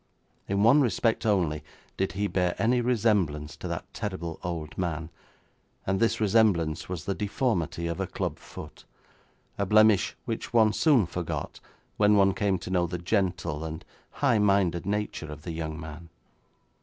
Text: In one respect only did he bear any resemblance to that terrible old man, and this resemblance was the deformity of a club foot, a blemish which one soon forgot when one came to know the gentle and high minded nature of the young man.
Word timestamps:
In 0.47 0.63
one 0.63 0.81
respect 0.81 1.27
only 1.27 1.63
did 1.95 2.13
he 2.13 2.25
bear 2.25 2.55
any 2.59 2.81
resemblance 2.81 3.55
to 3.57 3.67
that 3.67 3.85
terrible 3.93 4.39
old 4.43 4.75
man, 4.75 5.11
and 5.85 5.99
this 5.99 6.19
resemblance 6.19 6.89
was 6.89 7.05
the 7.05 7.13
deformity 7.13 7.85
of 7.85 7.99
a 7.99 8.07
club 8.07 8.39
foot, 8.39 8.83
a 9.59 9.65
blemish 9.67 10.15
which 10.25 10.53
one 10.53 10.73
soon 10.73 11.05
forgot 11.05 11.59
when 11.97 12.15
one 12.15 12.33
came 12.33 12.57
to 12.57 12.71
know 12.71 12.87
the 12.87 12.97
gentle 12.97 13.63
and 13.63 13.85
high 14.09 14.39
minded 14.39 14.87
nature 14.87 15.31
of 15.31 15.43
the 15.43 15.51
young 15.51 15.79
man. 15.79 16.09